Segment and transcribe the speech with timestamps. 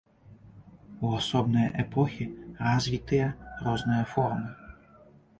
[1.07, 2.25] У асобныя эпохі
[2.67, 3.27] развітыя
[3.67, 4.49] розныя формы.